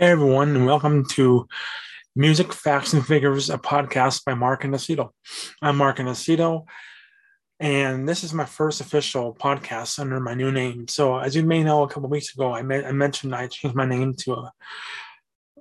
[0.00, 1.48] Hey everyone, and welcome to
[2.14, 5.10] Music, Facts, and Figures, a podcast by Mark Inesito.
[5.60, 6.66] I'm Mark Inesito,
[7.58, 10.86] and this is my first official podcast under my new name.
[10.86, 13.86] So, as you may know, a couple weeks ago, I, I mentioned I changed my
[13.86, 14.52] name to a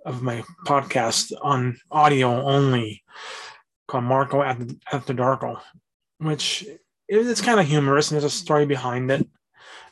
[0.05, 3.03] of my podcast on audio only
[3.87, 5.59] called Marco at the Darko,
[6.19, 6.63] which
[7.07, 9.27] it's kind of humorous and there's a story behind it,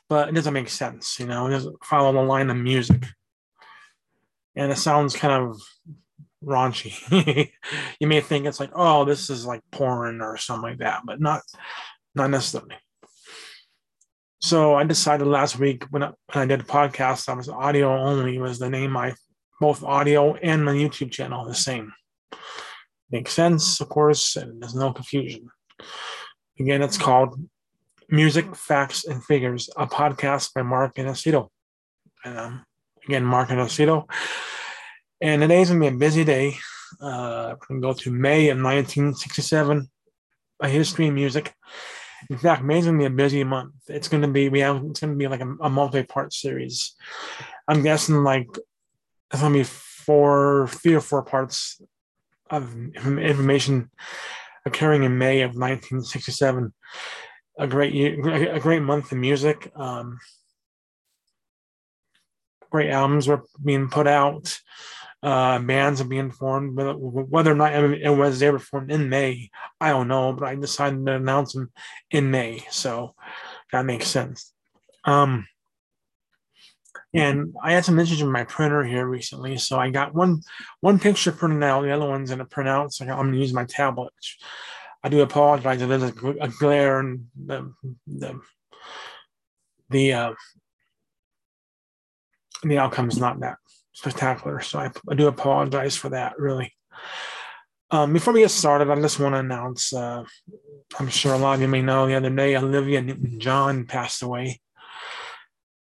[0.08, 3.06] but it doesn't make sense, you know, it doesn't follow the line of music
[4.56, 5.62] and it sounds kind of
[6.44, 7.52] raunchy.
[8.00, 11.20] you may think it's like, oh, this is like porn or something like that, but
[11.20, 11.42] not
[12.14, 12.76] not necessarily.
[14.40, 17.98] So I decided last week when I, when I did the podcast, I was audio
[17.98, 19.16] only was the name my
[19.60, 21.94] both audio and my YouTube channel the same.
[23.12, 25.50] Makes sense, of course, and there's no confusion.
[26.60, 27.40] Again, it's called
[28.10, 30.98] Music, Facts, and Figures, a podcast by Mark.
[30.98, 31.10] And
[32.26, 32.66] um,
[33.06, 34.10] again, Mark Inesito.
[35.22, 36.58] And today's gonna be a busy day.
[37.02, 39.90] Uh, we're gonna go to May of 1967,
[40.62, 41.54] a history of music.
[42.30, 43.74] In fact, May's gonna be a busy month.
[43.88, 46.96] It's gonna be we have it's gonna be like a, a multi-part series.
[47.68, 48.48] I'm guessing like
[49.32, 51.82] it's gonna be four, three or four parts
[52.50, 53.90] of information
[54.66, 56.74] occurring in May of 1967.
[57.58, 59.72] A great year, a great month in music.
[59.76, 60.20] Um,
[62.76, 64.60] great albums were being put out.
[65.24, 66.76] Uh, bands are being formed.
[66.76, 69.50] Whether or not it was ever formed in May,
[69.80, 70.34] I don't know.
[70.34, 71.72] But I decided to announce them
[72.12, 73.16] in May, so
[73.72, 74.52] that makes sense.
[75.06, 75.48] Um,
[77.14, 80.42] and I had some issues with my printer here recently, so I got one
[80.82, 82.92] one picture printed out, the other one's in a printout.
[82.92, 84.12] So I'm going to use my tablet.
[85.02, 87.74] I do apologize if there's a, glare and the
[88.06, 88.42] the
[89.90, 90.34] the uh,
[92.70, 93.58] the outcome is not that
[93.94, 94.62] spectacular.
[94.62, 96.74] So I, I do apologize for that, really.
[97.92, 100.24] Um, before we get started, I just want to announce uh,
[101.00, 104.22] I'm sure a lot of you may know the other day, Olivia Newton John passed
[104.22, 104.60] away.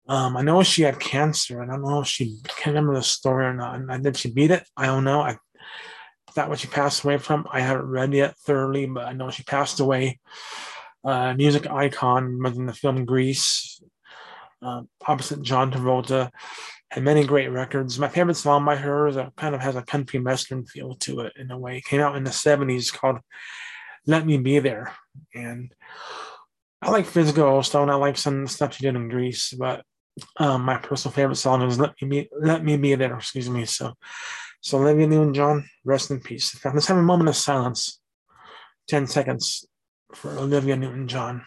[0.06, 3.02] Um, I know she had cancer, and I don't know if she can remember the
[3.02, 3.80] story or not.
[3.80, 4.64] And did she beat it?
[4.76, 5.22] I don't know.
[5.22, 5.38] I
[6.34, 7.46] that what she passed away from.
[7.50, 10.18] I haven't read yet thoroughly, but I know she passed away.
[11.04, 13.82] Uh, music icon was in the film Grease,
[14.62, 16.30] uh, opposite John Travolta
[16.94, 17.98] had many great records.
[17.98, 21.20] My favorite song by her is a kind of has a country western feel to
[21.22, 21.78] it in a way.
[21.78, 23.18] It came out in the 70s called
[24.06, 24.92] Let Me Be There.
[25.34, 25.74] And
[26.80, 27.90] I like Physical Stone.
[27.90, 29.82] I like some stuff she did in Grease, but
[30.36, 33.64] um, my personal favorite song is Let Me Be Let Me Be There, excuse me.
[33.64, 33.94] So
[34.60, 36.56] so Olivia Newton John, rest in peace.
[36.64, 38.00] Let's have a moment of silence.
[38.86, 39.66] 10 seconds
[40.14, 41.44] for Olivia Newton John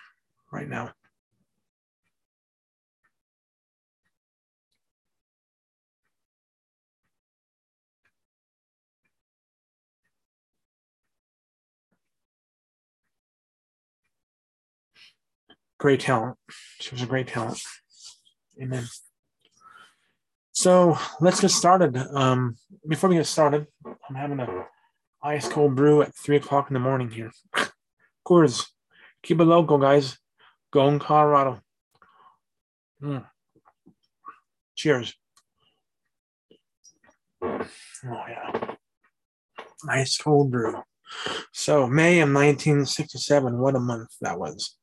[0.51, 0.91] right now.
[15.87, 16.35] Great talent.
[16.81, 17.61] She was a great talent.
[18.61, 18.83] Amen.
[20.51, 21.95] So let's get started.
[21.95, 24.65] Um, before we get started, I'm having a
[25.23, 27.31] ice cold brew at three o'clock in the morning here.
[28.27, 28.65] Coors,
[29.23, 30.17] keep it local, guys.
[30.73, 31.61] Go in Colorado.
[33.01, 33.25] Mm.
[34.75, 35.13] Cheers.
[37.41, 37.65] Oh
[38.03, 38.75] yeah,
[39.89, 40.83] ice cold brew.
[41.53, 43.57] So May of 1967.
[43.57, 44.76] What a month that was.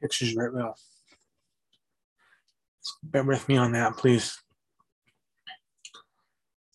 [0.00, 0.76] Pictures right well.
[3.02, 4.38] Bear with me on that, please.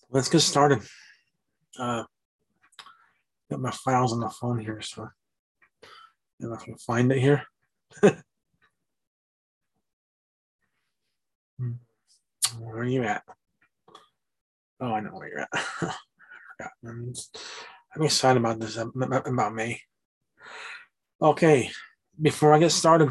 [0.10, 0.82] Let's get started.
[1.78, 2.04] Uh,
[3.50, 5.10] got my files on the phone here, so
[6.40, 7.44] if I can find it here.
[12.60, 13.24] where are you at?
[14.80, 15.50] Oh, I know where you're at.
[16.86, 17.14] I'm,
[17.96, 19.82] I'm excited about this about me.
[21.22, 21.72] Okay,
[22.22, 23.10] before I get started,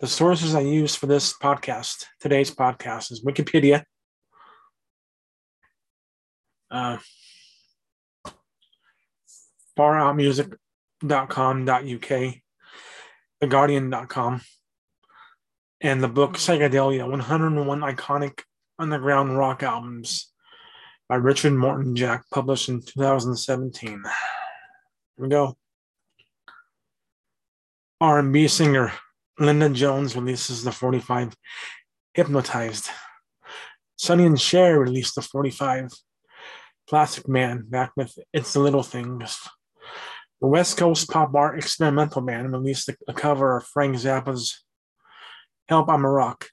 [0.00, 3.84] the sources I use for this podcast, today's podcast, is Wikipedia,
[6.70, 6.98] uh,
[9.78, 12.34] faroutmusic.com.uk,
[13.42, 14.42] theguardian.com,
[15.80, 18.42] and the book Psychedelia 101 Iconic
[18.78, 20.34] Underground Rock Albums
[21.08, 23.88] by Richard Morton Jack, published in 2017.
[23.88, 24.02] Here
[25.16, 25.56] we go.
[28.00, 28.92] R&B singer
[29.38, 31.34] Linda Jones releases the 45
[32.12, 32.88] Hypnotized.
[33.96, 35.90] Sonny and Cher released the 45
[36.88, 39.40] Plastic Man back with It's the Little Things.
[40.40, 44.62] The West Coast pop art experimental band released a cover of Frank Zappa's
[45.68, 46.48] Help I'm a Rock.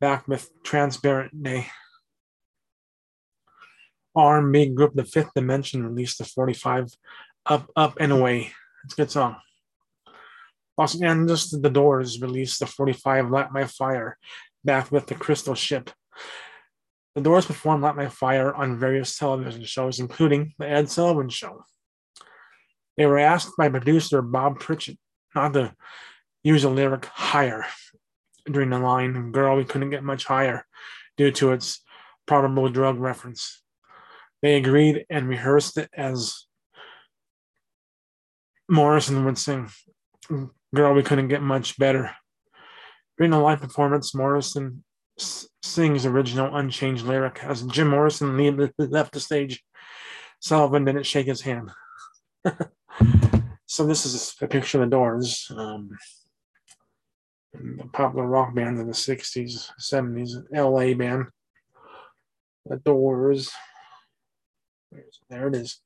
[0.00, 1.66] back with Transparent Day.
[4.16, 6.92] R&B group The Fifth Dimension released the 45
[7.46, 8.52] Up, Up and Away.
[8.84, 9.36] It's a good song.
[10.78, 14.16] Los Angeles The Doors released the 45 Light My Fire
[14.64, 15.90] back with the Crystal Ship.
[17.16, 21.64] The Doors performed Light My Fire on various television shows, including The Ed Sullivan Show.
[22.96, 24.98] They were asked by producer Bob Pritchett
[25.34, 25.74] not to
[26.44, 27.66] use a lyric higher
[28.50, 30.64] during the line, Girl, we couldn't get much higher
[31.16, 31.82] due to its
[32.26, 33.62] probable drug reference.
[34.42, 36.46] They agreed and rehearsed it as
[38.68, 39.70] Morrison would sing,
[40.74, 42.14] Girl, we couldn't get much better.
[43.16, 44.84] During the live performance, Morrison
[45.62, 47.42] sings original unchanged lyric.
[47.42, 48.36] As Jim Morrison
[48.78, 49.64] left the stage,
[50.40, 51.70] Sullivan didn't shake his hand.
[53.66, 55.90] so this is a picture of the Doors, um,
[57.92, 61.26] popular rock band in the '60s, '70s, LA band.
[62.66, 63.50] The Doors.
[65.28, 65.80] There it is.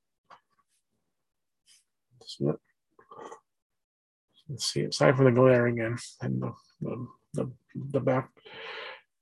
[4.49, 4.83] Let's see.
[4.83, 8.31] Aside from the glare again, and the the, the, the back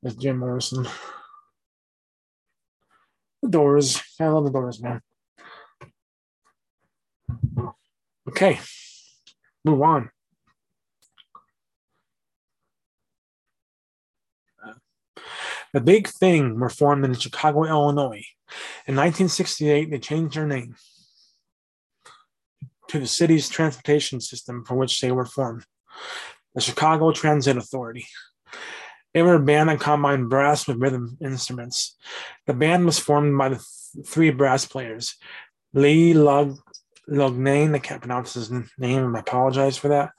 [0.02, 0.86] is Jim Morrison.
[3.42, 4.02] The Doors.
[4.18, 5.00] I love the Doors, man.
[8.28, 8.60] Okay,
[9.64, 10.10] move on.
[15.72, 18.24] The Big Thing were formed in Chicago, Illinois.
[18.86, 20.74] In 1968, they changed their name
[22.90, 25.64] to the city's transportation system from which they were formed,
[26.54, 28.06] the Chicago Transit Authority.
[29.14, 31.96] They were a band that combined brass with rhythm instruments.
[32.46, 35.16] The band was formed by the th- three brass players
[35.72, 36.58] Lee Lug,
[37.08, 40.10] Lugnane, I can't pronounce his name, I apologize for that.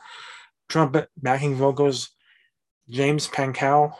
[0.70, 2.10] Trumpet, backing vocals,
[2.90, 3.94] James Pankow,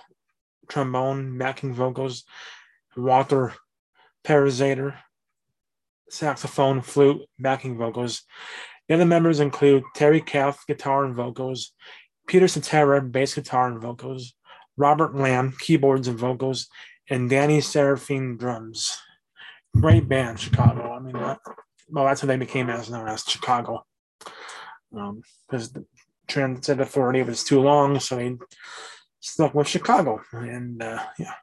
[0.70, 2.24] trombone, backing vocals,
[2.96, 3.54] Walter
[4.24, 4.96] Parazaider,
[6.12, 8.24] saxophone, flute, backing vocals.
[8.88, 11.74] The other members include Terry Kath, guitar and vocals,
[12.28, 14.34] Peter Cetera, bass guitar and vocals,
[14.78, 16.68] Robert Lamb, keyboards and vocals,
[17.10, 18.98] and Danny Seraphine, drums.
[19.80, 20.92] Great band, Chicago.
[20.92, 21.40] I mean, that,
[21.90, 23.86] well, that's what they became as known as Chicago.
[24.92, 25.86] Because um, the
[26.28, 28.38] Transit Authority was too long, so they
[29.22, 30.22] stuck with Chicago.
[30.34, 31.34] And uh, yeah,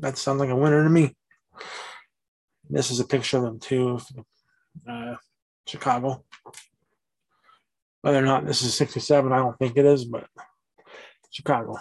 [0.00, 1.16] that sounds like a winner to me.
[2.68, 4.06] This is a picture of them too, of
[4.88, 5.14] uh,
[5.66, 6.24] Chicago.
[8.02, 10.26] Whether or not this is 67, I don't think it is, but
[11.30, 11.76] Chicago.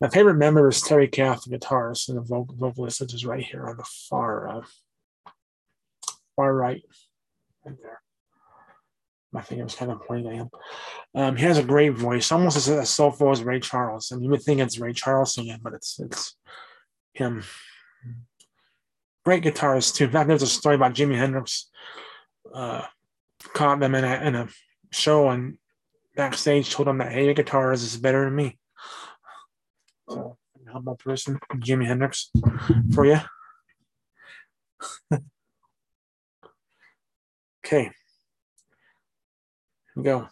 [0.00, 3.44] My favorite member is Terry Kath, the guitarist and the vocal, vocalist, which is right
[3.44, 4.62] here on the far uh,
[6.34, 6.82] far right,
[7.64, 8.02] right there.
[9.32, 10.50] My was kind of pointing at him.
[11.14, 14.10] Um, he has a great voice, almost as, as soulful as Ray Charles.
[14.10, 16.36] And you would think it's Ray Charles singing, but it's it's
[17.14, 17.42] him.
[19.24, 20.04] Great guitarist too.
[20.04, 21.70] In fact, there's a story about Jimi Hendrix
[22.52, 22.82] uh,
[23.54, 24.48] caught them in a, in a
[24.90, 25.58] show and
[26.16, 28.58] backstage told them that hey, your guitar is better than me.
[30.08, 30.36] So
[30.72, 32.30] humble person, Jimi Hendrix,
[32.94, 33.18] for you.
[37.64, 37.84] okay.
[37.84, 37.92] Here
[39.94, 40.28] we go.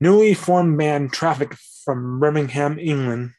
[0.00, 1.54] Newly formed band Traffic
[1.84, 3.32] from Birmingham, England,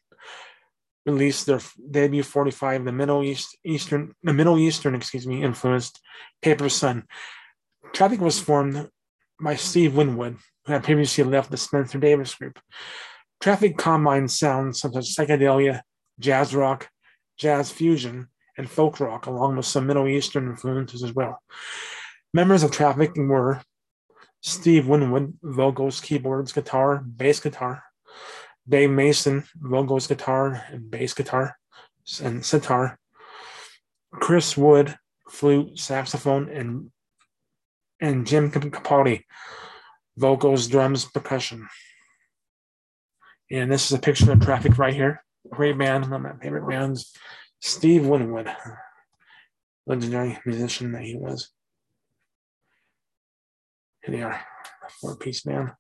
[1.06, 1.60] released their
[1.92, 6.00] debut 45, the Middle East Eastern, the Middle Eastern, excuse me, influenced
[6.42, 7.04] Paper Sun.
[7.94, 8.90] Traffic was formed
[9.42, 12.60] by Steve Winwood, who had previously left the Spencer Davis Group.
[13.42, 15.82] Traffic combined sounds such as psychedelia,
[16.20, 16.90] jazz rock,
[17.38, 21.42] jazz fusion, and folk rock, along with some Middle Eastern influences as well.
[22.34, 23.62] Members of Traffic were
[24.42, 27.84] Steve Winwood, vocals, keyboards, guitar, bass guitar,
[28.68, 31.58] Dave Mason, vocals, guitar, and bass guitar,
[32.22, 32.98] and sitar,
[34.12, 34.98] Chris Wood,
[35.30, 36.92] flute, saxophone, and
[38.00, 39.24] and Jim Capaldi,
[40.18, 41.68] vocals, drums, percussion.
[43.52, 45.24] And this is a picture of traffic right here.
[45.50, 47.14] Great band, one of my favorite bands.
[47.62, 48.54] Steve Winwood,
[49.86, 51.50] legendary musician that he was.
[54.04, 54.42] Here they are,
[55.00, 55.72] four piece band.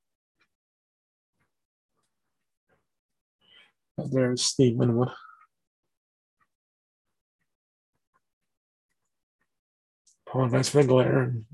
[3.97, 5.09] There's Steve Winwood.
[10.31, 11.45] For the glare and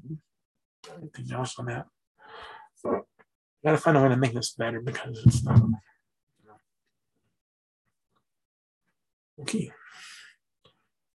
[0.97, 1.85] anything else on that.
[3.63, 5.61] Gotta find a way to make this better because it's not.
[9.41, 9.71] Okay.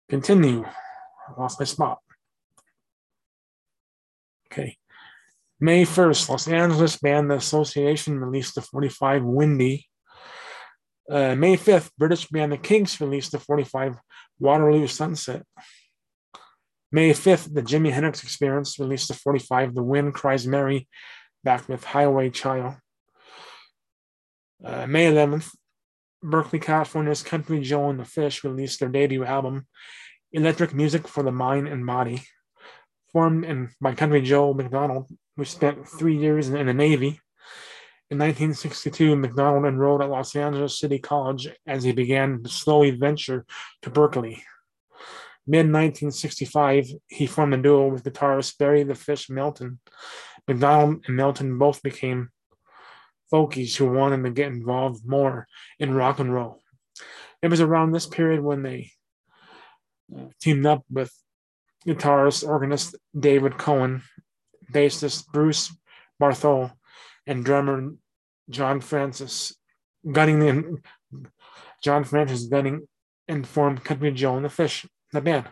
[0.08, 0.64] Continue.
[0.64, 1.98] I lost my spot.
[4.46, 4.78] Okay.
[5.60, 9.89] May 1st, Los Angeles Band The Association released the 45 Windy
[11.08, 13.96] Uh, May 5th, British band The Kinks released the 45
[14.38, 15.44] Waterloo Sunset.
[16.92, 20.88] May 5th, the Jimi Hendrix Experience released the 45 The Wind Cries Mary,
[21.44, 22.74] back with Highway Child.
[24.64, 25.50] Uh, May 11th,
[26.22, 29.66] Berkeley, California's Country Joe and the Fish released their debut album,
[30.32, 32.22] Electric Music for the Mind and Body.
[33.12, 37.20] Formed in, by Country Joe McDonald, who spent three years in, in the Navy.
[38.10, 43.46] In 1962, McDonald enrolled at Los Angeles City College as he began to slowly venture
[43.82, 44.42] to Berkeley.
[45.46, 49.78] Mid 1965, he formed a duo with guitarist Barry the Fish Melton.
[50.48, 52.30] McDonald and Melton both became
[53.32, 55.46] folkies who wanted to get involved more
[55.78, 56.60] in rock and roll.
[57.42, 58.90] It was around this period when they
[60.16, 61.12] uh, teamed up with
[61.86, 64.02] guitarist, organist David Cohen,
[64.72, 65.72] bassist Bruce
[66.20, 66.72] Barthol,
[67.26, 67.92] and drummer
[68.48, 69.54] John Francis
[70.10, 70.84] Gunning and
[71.82, 72.86] John Francis Gunning
[73.28, 75.46] and formed Country Joe and the Fish, the band.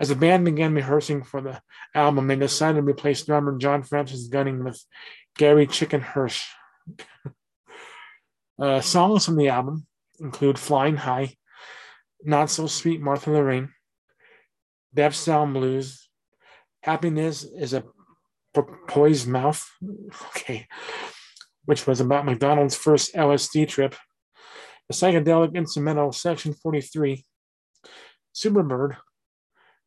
[0.00, 1.60] As the band began rehearsing for the
[1.94, 4.82] album, they decided to replace drummer John Francis Gunning with
[5.36, 6.44] Gary Chicken Hirsch.
[8.58, 9.86] uh, songs from the album
[10.18, 11.36] include Flying High,
[12.24, 13.72] Not So Sweet Martha Lorraine,
[14.94, 16.08] Deaf Sound Blues,
[16.82, 17.84] Happiness is a
[18.54, 19.70] Porpoise Mouth,
[20.28, 20.66] okay,
[21.64, 23.94] which was about McDonald's first LSD trip,
[24.88, 27.24] the psychedelic instrumental section 43,
[28.34, 28.96] Superbird,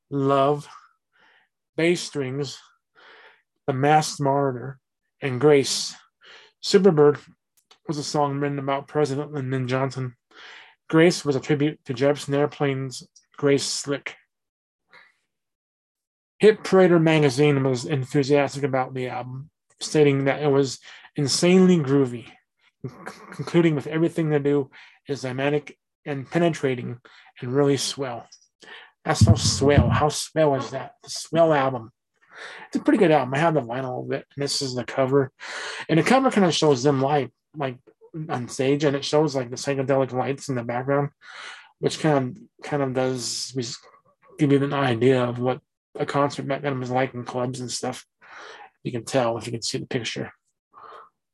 [0.10, 0.68] Love,
[1.76, 2.58] Bass Strings,
[3.68, 4.80] The Masked Martyr,
[5.22, 5.96] and Grace.
[6.64, 7.20] Superbird
[7.88, 10.16] was a song written about President Lyndon Johnson.
[10.90, 13.08] Grace was a tribute to Jefferson Airplane's
[13.38, 14.16] Grace Slick.
[16.46, 19.50] Hit Parader magazine was enthusiastic about the album,
[19.80, 20.78] stating that it was
[21.16, 22.28] insanely groovy,
[23.32, 24.70] concluding with everything they do
[25.08, 25.76] is dynamic
[26.06, 27.00] and penetrating
[27.42, 28.28] and really swell.
[29.04, 29.90] That's so swell.
[29.90, 30.92] How swell is that?
[31.02, 31.92] The swell album.
[32.68, 33.34] It's a pretty good album.
[33.34, 35.32] I have the vinyl of it, and this is the cover.
[35.90, 37.80] And the cover kind of shows them live, like
[38.30, 41.10] on stage, and it shows like the psychedelic lights in the background,
[41.80, 43.52] which kind of kind of does
[44.38, 45.60] give you an idea of what
[45.98, 48.06] a concert back then was like in clubs and stuff.
[48.84, 50.32] You can tell if you can see the picture.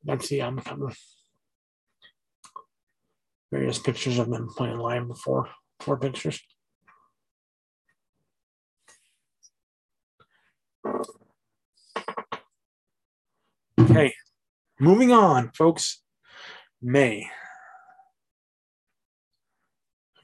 [0.03, 0.93] That's the album cover.
[3.51, 5.49] Various pictures of them playing live before.
[5.79, 6.39] Four pictures.
[13.79, 14.13] Okay,
[14.79, 16.01] moving on, folks.
[16.81, 17.29] May.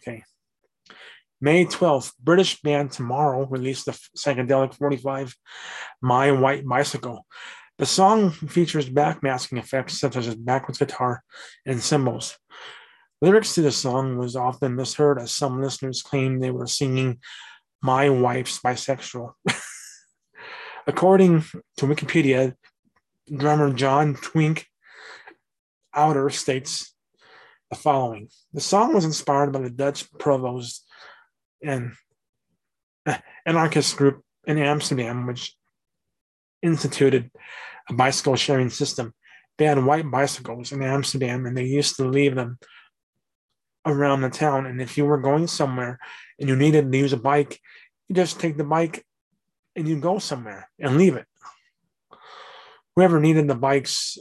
[0.01, 0.23] Okay.
[1.39, 5.35] May 12th, British band Tomorrow released the psychedelic 45
[6.01, 7.25] My White Bicycle.
[7.77, 11.23] The song features backmasking effects such as backwards guitar
[11.63, 12.37] and cymbals.
[13.21, 17.19] Lyrics to the song was often misheard as some listeners claimed they were singing
[17.83, 19.33] My Wife's Bisexual.
[20.87, 21.41] According
[21.77, 22.55] to Wikipedia,
[23.35, 24.65] drummer John Twink
[25.93, 26.95] Alder states
[27.69, 30.86] the following The song was inspired by the Dutch provost
[31.63, 31.95] an
[33.05, 35.55] uh, anarchist group in Amsterdam, which
[36.61, 37.31] instituted
[37.89, 39.13] a bicycle sharing system.
[39.57, 42.59] They had white bicycles in Amsterdam and they used to leave them
[43.85, 44.65] around the town.
[44.65, 45.99] And if you were going somewhere
[46.39, 47.59] and you needed to use a bike,
[48.07, 49.05] you just take the bike
[49.75, 51.25] and you go somewhere and leave it.
[52.95, 54.17] Whoever needed the bikes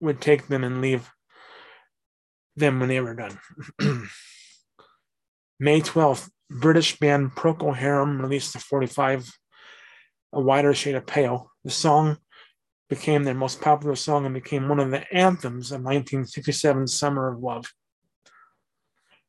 [0.00, 1.10] would take them and leave
[2.56, 3.38] them when they were done.
[5.60, 9.28] May 12th, British band Procol Harum released the 45,
[10.32, 11.50] A Whiter Shade of Pale.
[11.64, 12.18] The song
[12.88, 17.40] became their most popular song and became one of the anthems of 1967's Summer of
[17.40, 17.66] Love.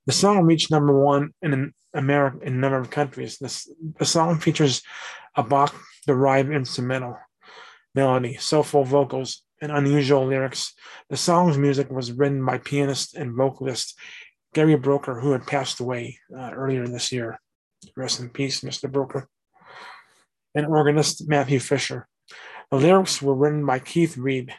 [0.06, 3.40] The song reached number one in America in a number of countries.
[3.40, 3.68] This,
[3.98, 4.84] the song features
[5.36, 5.74] a Bach
[6.06, 7.18] derived instrumental
[7.96, 10.74] melody, soulful vocals, and unusual lyrics.
[11.10, 13.98] The song's music was written by pianist and vocalist
[14.56, 17.40] Gary Brooker, who had passed away uh, earlier this year.
[17.98, 18.90] Rest in peace, Mr.
[18.90, 19.28] Brooker.
[20.56, 22.08] And organist Matthew Fisher.
[22.72, 24.54] The lyrics were written by Keith Reid.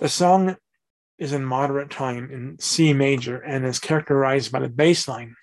[0.00, 0.56] The song
[1.18, 5.36] is in moderate time in C major and is characterized by the bass line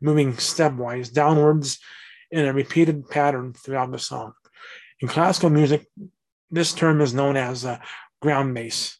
[0.00, 1.78] moving stepwise downwards
[2.30, 4.32] in a repeated pattern throughout the song.
[5.00, 5.86] In classical music,
[6.50, 7.80] this term is known as a
[8.20, 8.96] ground bass.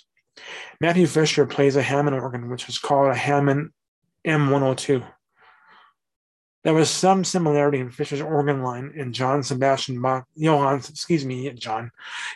[0.80, 3.70] Matthew Fisher plays a Hammond organ, which is called a Hammond
[4.26, 5.04] M102.
[6.64, 11.50] There was some similarity in Fisher's organ line in John Sebastian Bach, Johann, excuse me,
[11.52, 11.90] John,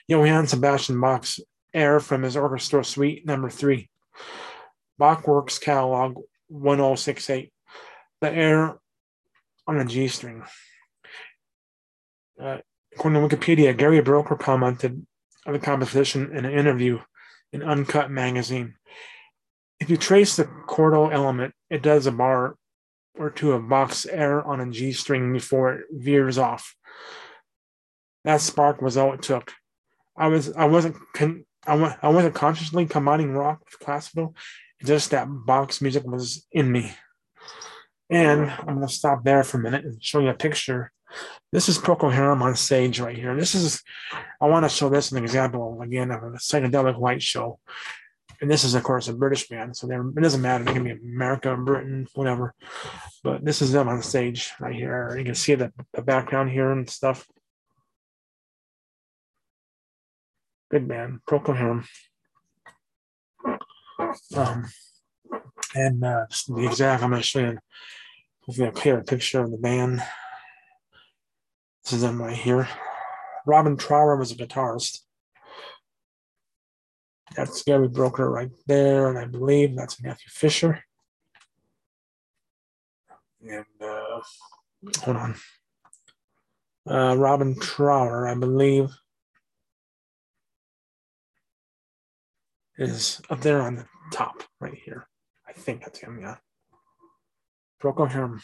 [0.07, 1.41] Johann Sebastian Bach's
[1.73, 3.89] air from his orchestral suite number three.
[4.99, 6.19] Bach Works Catalog
[6.49, 7.53] 1068.
[8.21, 8.77] The air
[9.67, 10.43] on a G string.
[12.41, 12.59] Uh,
[12.95, 15.07] according to Wikipedia, Gary Brooker commented
[15.47, 17.01] on the composition in an interview
[17.53, 18.75] in Uncut magazine.
[19.81, 22.57] If you trace the chordal element, it does a bar
[23.19, 26.75] or two of Bach's air on a G string before it veers off.
[28.25, 29.53] That spark was all it took.
[30.17, 34.35] I was I wasn't con- I, w- I wasn't consciously combining rock with classical.
[34.85, 36.93] Just that Bach's music was in me.
[38.11, 40.93] And I'm going to stop there for a minute and show you a picture.
[41.53, 43.37] This is Procol Harum on stage right here.
[43.37, 43.83] This is,
[44.41, 47.59] I want to show this an example again of a psychedelic light show.
[48.41, 49.77] And this is, of course, a British band.
[49.77, 50.63] So it doesn't matter.
[50.63, 52.55] It can be America, Britain, whatever.
[53.25, 55.17] But this is them on stage right here.
[55.19, 57.27] You can see the, the background here and stuff.
[60.71, 61.85] Good band, Procol Harum.
[64.37, 64.67] Um,
[65.75, 67.59] and uh, the exact, I'm going to show you
[68.43, 70.03] hopefully a clear picture of the band.
[71.83, 72.69] This is them right here.
[73.47, 75.01] Robin Trower was a guitarist.
[77.37, 80.83] That's Gary Brooker right there, and I believe that's Matthew Fisher.
[83.41, 84.21] And uh,
[85.03, 85.35] hold on.
[86.89, 88.89] Uh, Robin Trower, I believe,
[92.79, 95.07] is up there on the top right here.
[95.47, 96.37] I think that's him, yeah.
[97.83, 98.41] Harum.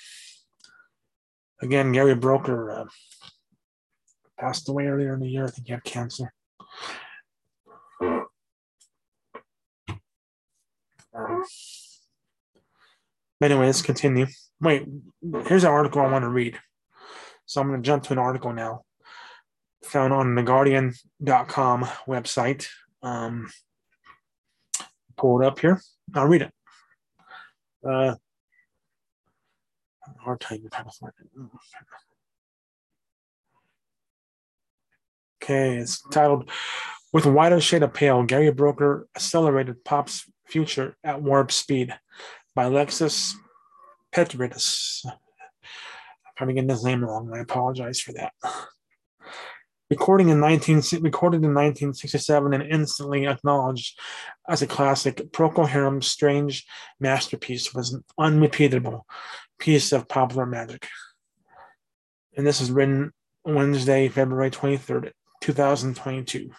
[1.63, 2.85] Again, Gary Brooker uh,
[4.39, 5.47] passed away earlier in the year.
[5.47, 6.33] I think he had cancer.
[11.15, 11.45] Um,
[13.43, 14.27] anyway, let's continue.
[14.61, 14.87] Wait,
[15.47, 16.59] here's an article I want to read.
[17.47, 18.85] So I'm going to jump to an article now
[19.85, 22.67] found on the Guardian.com website.
[23.03, 23.51] Um,
[25.17, 25.81] pull it up here.
[26.15, 26.53] I'll read it.
[27.87, 28.15] Uh,
[30.21, 31.51] hard time to find it.
[35.43, 36.51] Okay, it's titled
[37.13, 41.95] With a Whiter Shade of Pale, Gary Brooker Accelerated Pop's Future at Warp Speed
[42.55, 43.37] by Alexis
[44.15, 45.05] Petridis.
[45.05, 45.13] I'm
[46.37, 48.33] probably getting his name wrong, I apologize for that.
[49.91, 53.99] Recording in 19, recorded in 1967 and instantly acknowledged
[54.49, 56.65] as a classic, Procol Harum's strange
[56.99, 59.07] masterpiece was an unrepeatable
[59.59, 60.89] piece of popular magic.
[62.37, 63.13] And this is written
[63.45, 66.51] Wednesday, February 23rd, 2022.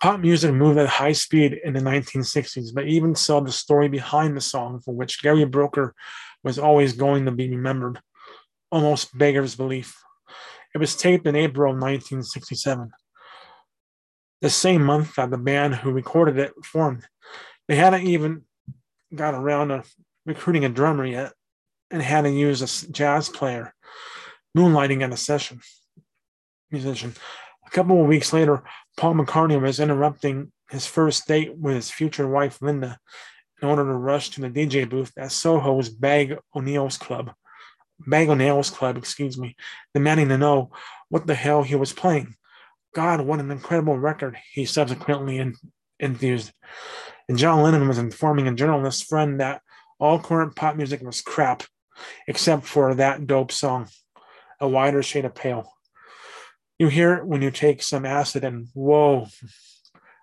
[0.00, 4.36] Pop music moved at high speed in the 1960s, but even so, the story behind
[4.36, 5.94] the song, for which Gary Brooker
[6.44, 8.00] was always going to be remembered,
[8.70, 9.96] almost beggars belief.
[10.74, 12.92] It was taped in April 1967,
[14.40, 17.04] the same month that the band who recorded it formed.
[17.66, 18.42] They hadn't even
[19.12, 19.82] got around to
[20.24, 21.32] recruiting a drummer yet
[21.90, 23.74] and had to use a jazz player,
[24.56, 25.60] moonlighting at a session
[26.70, 27.14] musician.
[27.66, 28.62] A couple of weeks later,
[28.98, 32.98] Paul McCartney was interrupting his first date with his future wife, Linda,
[33.62, 37.30] in order to rush to the DJ booth at Soho's Bag O'Nails Club.
[38.00, 39.54] Bag O'Nails Club, excuse me,
[39.94, 40.72] demanding to know
[41.10, 42.34] what the hell he was playing.
[42.92, 45.54] God, what an incredible record, he subsequently
[46.00, 46.50] enthused.
[47.28, 49.62] And John Lennon was informing a journalist friend that
[50.00, 51.62] all current pop music was crap,
[52.26, 53.86] except for that dope song,
[54.58, 55.72] A Whiter Shade of Pale.
[56.78, 59.26] You hear it when you take some acid and whoa.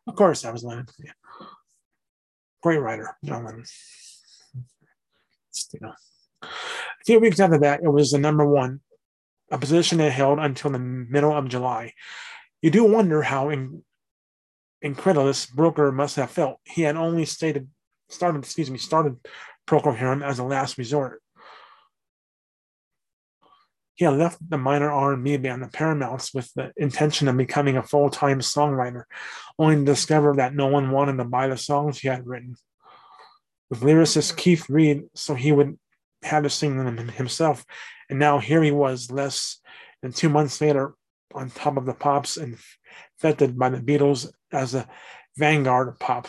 [0.08, 0.88] Of course, that was Lennon.
[1.04, 1.12] Yeah.
[2.64, 3.66] Great writer, Lennon.
[5.74, 5.94] You know.
[6.44, 8.80] A few weeks after that, it was the number one,
[9.52, 11.94] a position it held until the middle of July.
[12.62, 13.84] You do wonder how in,
[14.82, 16.60] incredulous broker must have felt.
[16.64, 17.70] He had only stated,
[18.10, 19.18] started, excuse me, started
[19.68, 21.22] Procol as a last resort.
[23.96, 27.84] He had left the minor R&B band, the Paramounts, with the intention of becoming a
[27.84, 29.04] full-time songwriter,
[29.58, 32.56] only to discover that no one wanted to buy the songs he had written.
[33.70, 34.38] With lyricist mm-hmm.
[34.38, 35.78] Keith Reid, so he would
[36.26, 37.66] had to sing them himself.
[38.10, 39.62] And now here he was, less
[40.02, 40.94] than two months later,
[41.34, 42.58] on top of the pops and
[43.20, 44.88] feted by the Beatles as a
[45.38, 46.28] vanguard of pop.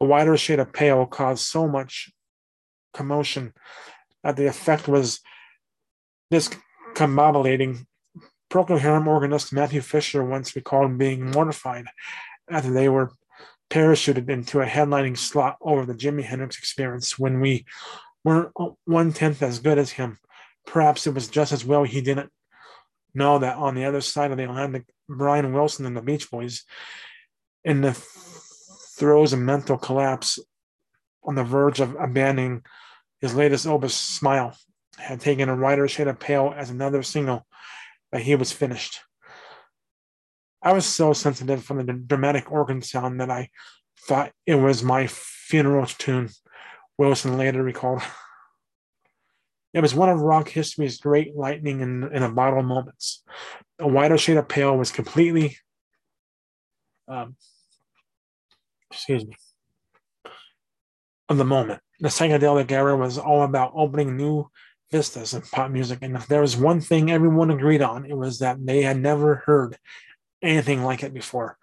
[0.00, 2.10] A whiter shade of pale caused so much
[2.94, 3.52] commotion
[4.22, 5.20] that the effect was
[6.98, 7.86] discombobulating.
[8.50, 11.86] Procol Harum organist Matthew Fisher once recalled being mortified
[12.50, 13.12] after they were
[13.70, 17.66] parachuted into a headlining slot over the Jimi Hendrix experience when we
[18.24, 18.52] weren't
[18.86, 20.18] one tenth as good as him.
[20.66, 22.30] Perhaps it was just as well he didn't
[23.14, 26.64] know that on the other side of the Atlantic, Brian Wilson and the Beach Boys,
[27.64, 27.92] in the
[28.96, 30.38] throes of mental collapse,
[31.22, 32.62] on the verge of abandoning
[33.20, 34.56] his latest opus, Smile,
[34.98, 37.46] had taken a Whiter Shade of Pale as another single,
[38.10, 39.00] but he was finished.
[40.62, 43.50] I was so sensitive from the dramatic organ sound that I
[44.00, 46.30] thought it was my funeral tune,
[46.98, 48.02] Wilson later recalled.
[49.72, 53.22] It was one of rock history's great lightning in, in a bottle moments.
[53.78, 55.56] A whiter shade of pale was completely,
[57.06, 57.36] um,
[58.90, 59.36] excuse me,
[61.28, 61.80] of the moment.
[62.00, 64.50] The psychedelic era was all about opening new
[64.90, 65.98] vistas in pop music.
[66.02, 69.36] And if there was one thing everyone agreed on, it was that they had never
[69.46, 69.76] heard
[70.42, 71.58] anything like it before,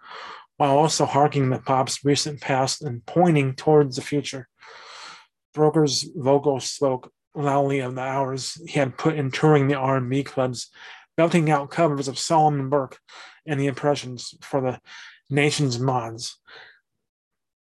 [0.56, 4.48] while also harking the pop's recent past and pointing towards the future.
[5.54, 10.70] Broker's vocals spoke loudly of the hours he had put in touring the R&B clubs,
[11.16, 12.98] belting out covers of Solomon Burke
[13.46, 14.80] and the Impressions for the
[15.30, 16.38] nation's mods,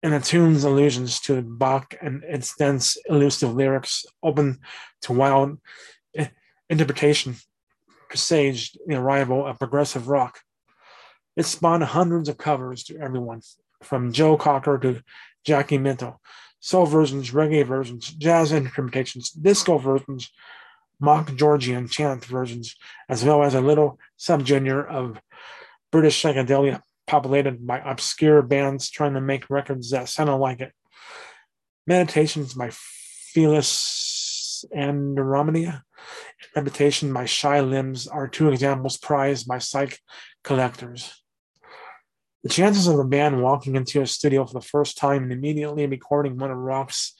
[0.04, 4.58] and the tune's allusions to Bach and its dense, elusive lyrics open
[5.00, 5.58] to wild
[6.68, 7.36] interpretation
[8.10, 10.40] presaged the arrival of progressive rock.
[11.36, 13.40] It spawned hundreds of covers to everyone,
[13.82, 15.00] from Joe Cocker to
[15.42, 16.20] Jackie Minto,
[16.60, 20.30] soul versions, reggae versions, jazz interpretations, disco versions,
[21.00, 22.76] mock Gregorian chant versions,
[23.08, 25.18] as well as a little subgenre of
[25.90, 30.72] British psychedelia populated by obscure bands trying to make records that sounded like it.
[31.86, 35.84] Meditations by Phyllis and Romania,
[36.54, 39.98] Reputation by Shy Limbs are two examples prized by psych
[40.42, 41.22] collectors.
[42.42, 45.86] The chances of a band walking into a studio for the first time and immediately
[45.86, 47.14] recording one of rock's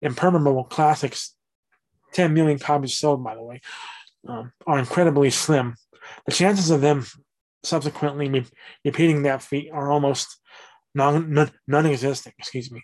[0.00, 1.34] impermeable classics,
[2.12, 3.60] 10 million copies sold, by the way,
[4.28, 5.74] um, are incredibly slim.
[6.26, 7.04] The chances of them
[7.66, 8.46] subsequently re-
[8.84, 10.38] repeating that feat are almost
[10.94, 12.34] non, non, non-existent.
[12.38, 12.82] Excuse me.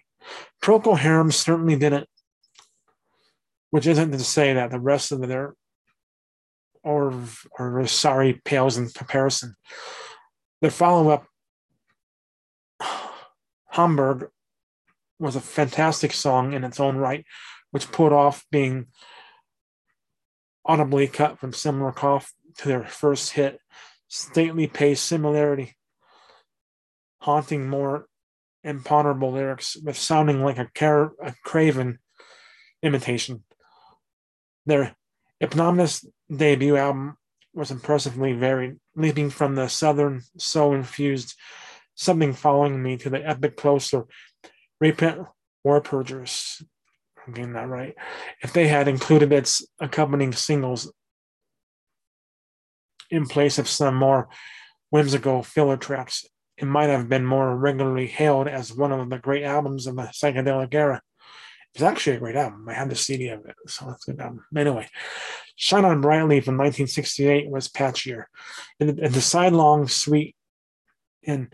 [0.63, 2.09] Procol Harum certainly didn't,
[3.71, 5.55] which isn't to say that the rest of their
[6.85, 7.15] or
[7.59, 9.55] or sorry pales in comparison.
[10.61, 11.27] Their follow-up
[13.67, 14.29] Homburg
[15.19, 17.25] was a fantastic song in its own right,
[17.71, 18.87] which put off being
[20.65, 23.59] audibly cut from similar cough to their first hit,
[24.13, 25.75] stately pace similarity,
[27.23, 28.07] haunting more
[28.63, 31.99] imponderable lyrics with sounding like a, car- a craven
[32.83, 33.43] imitation.
[34.67, 34.95] Their
[35.41, 37.17] eponymous debut album
[37.55, 41.35] was impressively varied, leaping from the southern soul infused
[41.95, 44.05] something following me to the epic closer.
[44.79, 45.23] Repent,
[45.67, 46.63] Walpurgis.
[47.27, 47.95] I'm getting that right.
[48.43, 50.93] If they had included its accompanying singles
[53.13, 54.29] in place of some more
[54.91, 56.25] whimsical filler tracks,
[56.57, 60.03] it might have been more regularly hailed as one of the great albums of the
[60.03, 61.01] psychedelic era.
[61.75, 62.69] It's actually a great album.
[62.69, 64.45] I have the CD of it, so it's a good album.
[64.57, 64.89] Anyway,
[65.57, 68.25] Shine On Brightly from 1968 was patchier.
[68.81, 70.35] And the, the sidelong suite
[71.23, 71.51] in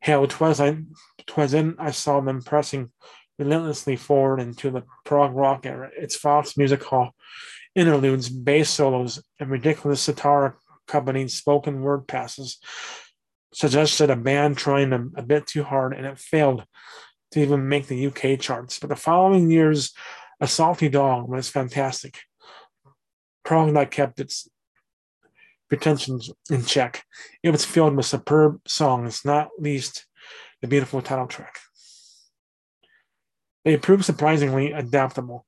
[0.00, 0.78] Hell, twas I,
[1.26, 2.90] twas then I saw them pressing
[3.38, 5.90] relentlessly forward into the prog rock era.
[5.96, 7.14] Its Fox Music Hall
[7.74, 10.56] interludes, bass solos, and ridiculous sitar
[10.90, 12.58] accompanied spoken word passes
[13.52, 16.64] suggested a band trying a, a bit too hard, and it failed
[17.32, 18.78] to even make the UK charts.
[18.78, 19.92] But the following years,
[20.40, 22.18] A Salty Dog was fantastic.
[23.44, 24.48] Prog that kept its
[25.68, 27.04] pretensions in check.
[27.42, 30.06] It was filled with superb songs, not least
[30.60, 31.58] the beautiful title track.
[33.64, 35.46] They proved surprisingly adaptable.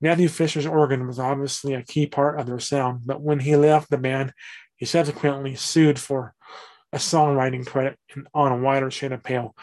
[0.00, 3.90] Matthew Fisher's organ was obviously a key part of their sound, but when he left
[3.90, 4.32] the band,
[4.76, 6.34] he subsequently sued for
[6.92, 7.98] a songwriting credit
[8.32, 9.54] on a whiter shade of pale.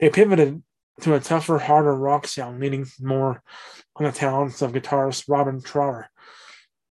[0.00, 0.62] They pivoted
[1.02, 3.42] to a tougher, harder rock sound, leaning more
[3.96, 6.08] on the talents of guitarist Robin Trower.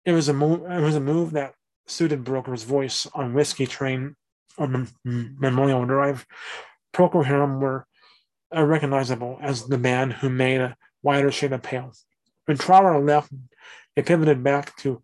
[0.05, 0.61] It was a move.
[0.69, 1.53] It was a move that
[1.87, 4.15] suited Broker's voice on Whiskey Train
[4.57, 6.25] or Mem- Memorial Drive.
[6.93, 7.85] Procol Harum were
[8.55, 11.91] uh, recognizable as the band who made a whiter shade of pale.
[12.45, 13.31] When Trower left,
[13.95, 15.01] they pivoted back to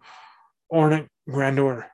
[0.72, 1.90] ornate grandeur.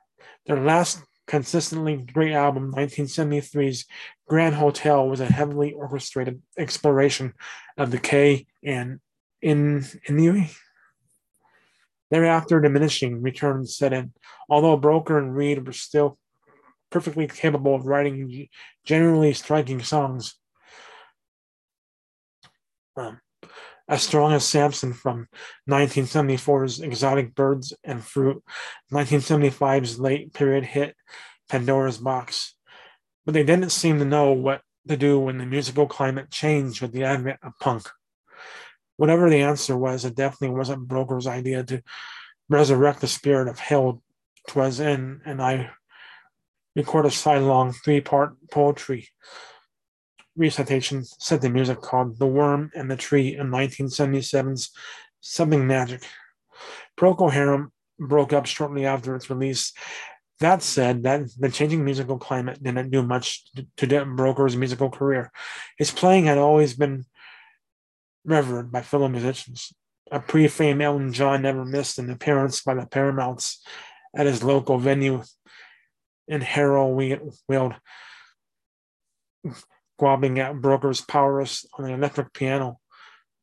[0.49, 3.85] Their last consistently great album, 1973's
[4.27, 7.35] Grand Hotel, was a heavily orchestrated exploration
[7.77, 8.99] of decay and
[9.43, 10.49] in ennui.
[12.09, 14.11] Thereafter, diminishing returns set in.
[14.49, 16.17] Although Broker and Reid were still
[16.89, 18.47] perfectly capable of writing
[18.83, 20.33] generally striking songs,
[22.97, 23.21] um,
[23.89, 25.27] as strong as Samson from
[25.67, 28.43] 1974's Exotic Birds and Fruit,
[28.93, 30.95] 1975's late period hit
[31.49, 32.55] Pandora's Box.
[33.25, 36.91] But they didn't seem to know what to do when the musical climate changed with
[36.91, 37.89] the advent of punk.
[38.97, 41.81] Whatever the answer was, it definitely wasn't Broker's idea to
[42.47, 44.03] resurrect the spirit of hell
[44.47, 45.71] twas in, and I
[46.75, 49.09] record a sidelong three-part poetry
[50.39, 54.71] recitation set the music called The Worm and the Tree in 1977's
[55.21, 56.03] Something Magic.
[56.97, 59.73] Procol Harum broke up shortly after its release.
[60.39, 63.43] That said, that the changing musical climate didn't do much
[63.75, 65.31] to dent Broker's musical career.
[65.77, 67.03] His playing had always been
[68.23, 69.73] revered by fellow musicians.
[70.11, 73.61] A pre-fame Elton John never missed an appearance by the Paramounts
[74.15, 75.23] at his local venue
[76.27, 77.75] in Harrow Weald,
[79.99, 82.79] squabbling at Broker's prowess on an electric piano.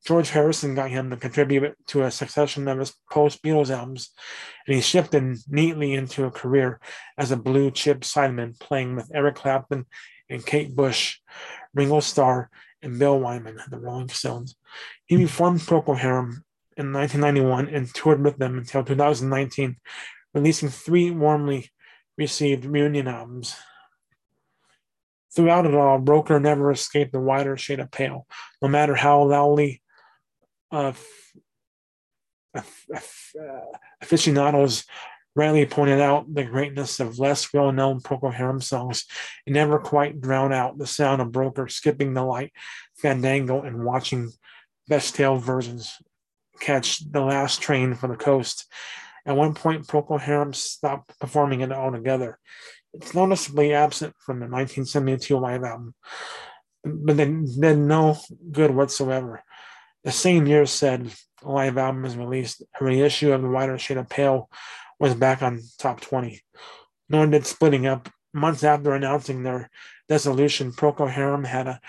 [0.07, 4.11] George Harrison got him to contribute to a succession of his post Beatles albums,
[4.66, 6.81] and he shifted neatly into a career
[7.19, 9.85] as a blue chip sideman, playing with Eric Clapton
[10.31, 11.19] and Kate Bush,
[11.75, 12.49] Ringo Starr,
[12.81, 14.57] and Bill Wyman, the Rolling Stones.
[15.05, 16.42] He reformed Procol Harum
[16.79, 19.77] in 1991 and toured with them until 2019,
[20.33, 21.71] releasing three warmly
[22.16, 23.57] received reunion albums.
[25.37, 28.27] Throughout it all, Broker never escaped the whiter shade of pale,
[28.62, 29.83] no matter how loudly
[30.72, 30.94] uh,
[32.55, 32.61] uh,
[34.01, 34.85] aficionados
[35.35, 39.05] rarely pointed out the greatness of less well known Procol Harum songs.
[39.46, 42.53] It never quite drowned out the sound of Broker skipping the light
[42.96, 44.33] fandango and watching
[44.88, 45.99] best-tailed versions
[46.61, 48.66] catch the last train for the coast.
[49.27, 52.38] At one point, Procol Harum stopped performing it altogether.
[52.97, 55.95] It's noticeably absent from the 1972 live album,
[56.85, 58.17] but then did no
[58.51, 59.43] good whatsoever.
[60.05, 64.09] The same year said live album was released, a reissue of The Whiter Shade of
[64.09, 64.49] Pale
[64.99, 66.41] was back on top 20.
[67.09, 68.09] Nor did splitting up.
[68.33, 69.71] Months after announcing their
[70.09, 71.81] dissolution, Procol Harum had a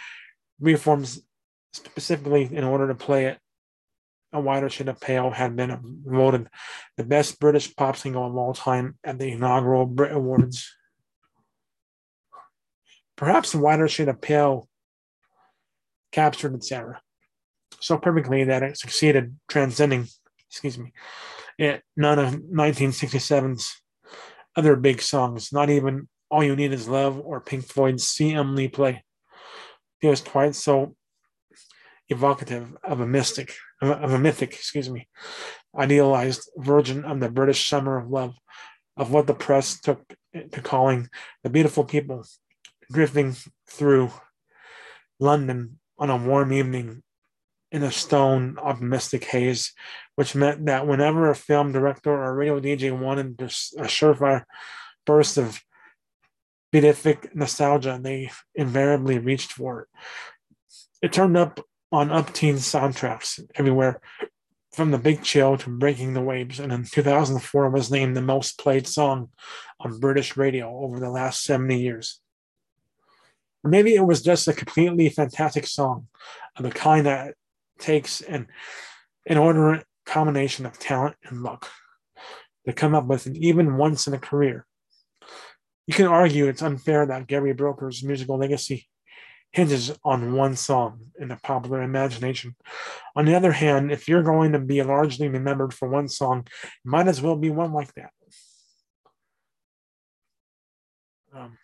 [0.60, 1.06] reform
[1.74, 3.40] specifically in order to play it
[4.34, 6.50] a Whiter Shade of Pale had been voted
[6.98, 10.77] the best British pop single of all time at the inaugural Brit Awards.
[13.18, 14.70] Perhaps the Whiter Shade of Pale
[16.12, 17.02] captured era
[17.80, 20.08] so perfectly that it succeeded transcending,
[20.50, 20.94] excuse me,
[21.58, 23.82] it, none of 1967's
[24.56, 28.68] other big songs, not even All You Need Is Love or Pink Floyd's See Emily
[28.68, 29.04] Play.
[30.02, 30.96] It was quite so
[32.10, 35.08] evocative of a mystic, of a mythic, excuse me,
[35.78, 38.36] idealized version of the British summer of love,
[38.96, 40.02] of what the press took
[40.34, 41.10] to calling
[41.44, 42.24] the beautiful people
[42.92, 43.36] drifting
[43.68, 44.12] through
[45.20, 47.04] London on a warm evening
[47.72, 49.74] in a stone optimistic haze,
[50.16, 53.46] which meant that whenever a film director or a radio DJ wanted a
[53.86, 54.44] surefire
[55.06, 55.62] burst of
[56.72, 59.88] beatific nostalgia, they invariably reached for it.
[61.02, 61.60] It turned up
[61.92, 64.02] on upteen soundtracks everywhere,
[64.78, 68.60] from The Big Chill to Breaking the Waves, and in 2004 was named the most
[68.60, 69.30] played song
[69.80, 72.22] on British radio over the last 70 years.
[73.68, 76.08] Or maybe it was just a completely fantastic song
[76.56, 77.36] of the kind that
[77.80, 78.48] takes an
[79.26, 81.68] inordinate combination of talent and luck
[82.66, 84.66] to come up with an even once in a career.
[85.86, 88.88] You can argue it's unfair that Gary Broker's musical legacy
[89.52, 92.56] hinges on one song in the popular imagination.
[93.18, 96.48] On the other hand, if you're going to be largely remembered for one song,
[96.86, 98.12] might as well be one like that.
[101.36, 101.58] Um,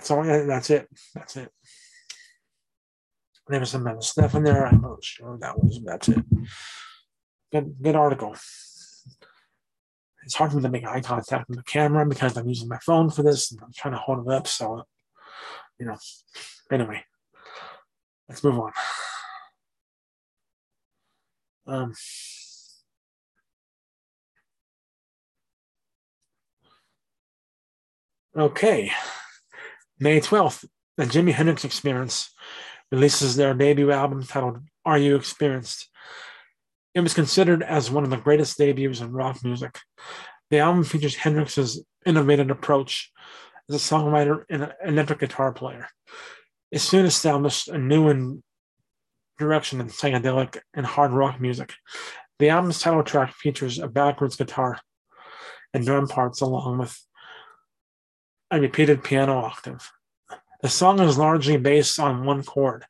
[0.00, 0.22] that's all.
[0.24, 0.88] That's it.
[1.14, 1.50] That's it.
[3.48, 4.66] There was some other stuff in there.
[4.66, 5.80] I'm not sure that was.
[5.84, 6.24] That's it.
[7.52, 8.34] Good, good article
[10.22, 12.78] it's hard for me to make eye contact with the camera because I'm using my
[12.78, 14.46] phone for this and I'm trying to hold it up.
[14.46, 14.84] So,
[15.78, 15.96] you know,
[16.70, 17.02] anyway,
[18.28, 18.72] let's move on.
[21.66, 21.94] Um,
[28.36, 28.92] okay,
[30.02, 30.64] May 12th,
[30.96, 32.30] the Jimi Hendrix Experience
[32.90, 35.90] releases their debut album titled Are You Experienced?
[36.94, 39.78] It was considered as one of the greatest debuts in rock music.
[40.48, 43.12] The album features Hendrix's innovative approach
[43.68, 45.86] as a songwriter and electric guitar player.
[46.70, 48.42] It soon established a new
[49.38, 51.74] direction in psychedelic and hard rock music.
[52.38, 54.80] The album's title track features a backwards guitar
[55.74, 56.98] and drum parts along with
[58.50, 59.90] a repeated piano octave.
[60.62, 62.84] The song is largely based on one chord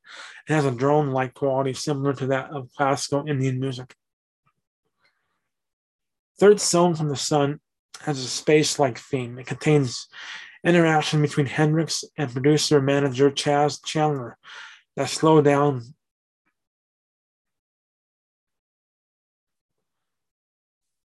[0.48, 3.94] and has a drone like quality similar to that of classical Indian music.
[6.38, 7.60] Third Stone from the Sun
[8.00, 9.38] has a space like theme.
[9.38, 10.08] It contains
[10.64, 14.38] interaction between Hendrix and producer manager Chas Chandler
[14.96, 15.94] that slow down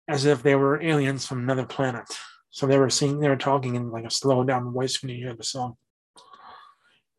[0.08, 2.06] as if they were aliens from another planet.
[2.54, 5.18] So they were singing, they were talking in like a slow down voice when you
[5.18, 5.76] hear the song.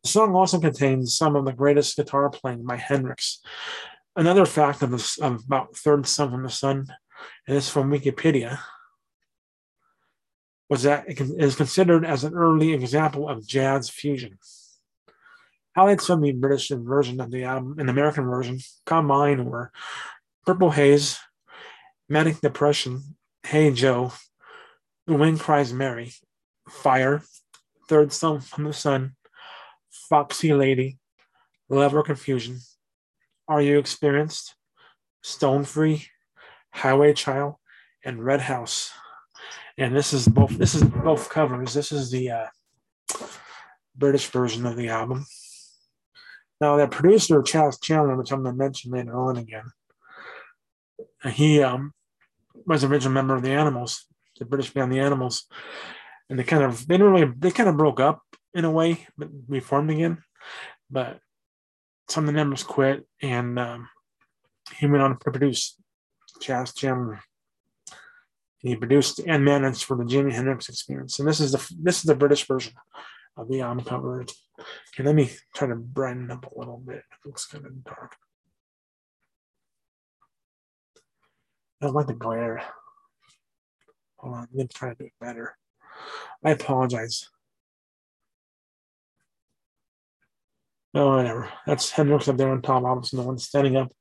[0.01, 3.41] The song also contains some of the greatest guitar playing by Hendrix.
[4.15, 6.87] Another fact of, this, of about Third Stone from the Sun,
[7.47, 8.59] and this from Wikipedia,
[10.69, 14.39] was that it is considered as an early example of jazz fusion.
[15.75, 19.73] Highlights from the British version of the album and American version combined were
[20.45, 21.19] Purple Haze,
[22.07, 24.13] Manic Depression, Hey Joe,
[25.07, 26.13] The Wind Cries Mary,
[26.69, 27.21] Fire,
[27.87, 29.15] Third Stone from the Sun,
[30.09, 30.97] Foxy Lady,
[31.69, 32.59] Love or Confusion,
[33.47, 34.55] Are You Experienced,
[35.21, 36.07] Stone Free,
[36.71, 37.55] Highway Child,
[38.03, 38.91] and Red House
[39.77, 41.73] and this is both this is both covers.
[41.73, 42.45] This is the uh,
[43.95, 45.25] British version of the album.
[46.61, 49.65] Now, that producer Chas Chandler, which I'm going to mention later on again,
[51.31, 51.91] he um,
[52.65, 54.05] was an original member of the Animals,
[54.39, 55.45] the British band The Animals,
[56.29, 58.21] and they kind of they didn't really they kind of broke up
[58.53, 60.23] in a way, but reformed again.
[60.89, 61.19] But
[62.09, 63.89] some of the members quit, and um,
[64.77, 65.77] he went on to produce
[66.41, 67.21] Chas Chandler
[68.65, 72.03] he produced and managed for the Jimi Hendrix Experience, and this is the this is
[72.03, 72.73] the British version
[73.37, 74.21] of the album cover.
[74.21, 76.97] Okay, let me try to brighten up a little bit.
[76.97, 78.15] It looks kind of dark.
[81.79, 82.63] I like the glare.
[84.25, 85.55] Hold on, let me try to do it better.
[86.43, 87.29] I apologize.
[90.95, 91.51] No, whatever.
[91.67, 93.91] That's Hendrix up there on top, obviously the one standing up.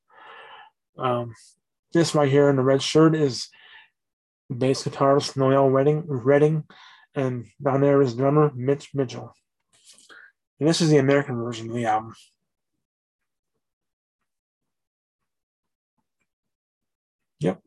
[0.96, 1.34] Um,
[1.92, 3.50] this right here in the red shirt is
[4.48, 6.64] bass guitarist Noel Redding, Redding
[7.14, 9.34] and down there is drummer Mitch Mitchell.
[10.58, 12.14] And this is the American version of the album.
[17.40, 17.60] Yep.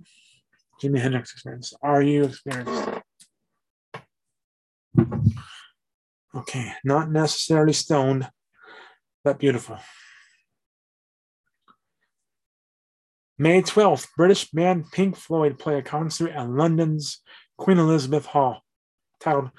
[0.81, 1.73] Jimi Hendrix experience.
[1.81, 3.01] Are you experienced?
[6.35, 8.29] Okay, not necessarily stoned,
[9.23, 9.77] but beautiful.
[13.39, 17.21] May 12th, British band Pink Floyd play a concert at London's
[17.57, 18.61] Queen Elizabeth Hall
[19.19, 19.51] titled